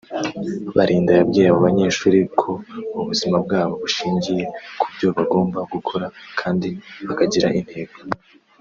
Balinda 0.75 1.11
yabwiye 1.13 1.47
abo 1.49 1.59
banyeshuri 1.67 2.19
ko 2.39 2.51
ubuzima 2.99 3.35
bwabo 3.45 3.73
bushingiye 3.83 4.43
ku 4.79 4.85
byo 4.93 5.07
bagomba 5.17 5.59
gukora 5.73 6.05
kandi 6.39 6.69
bakagira 7.07 7.49
intego 7.59 7.97